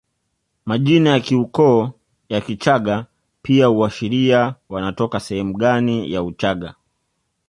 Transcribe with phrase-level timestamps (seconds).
[0.65, 1.91] Majina ya kiukoo
[2.29, 3.05] ya Kichagga
[3.41, 6.75] pia huashiria wanatoka sehemu gani ya Uchaga